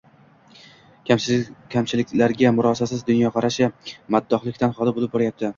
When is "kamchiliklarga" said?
1.75-2.53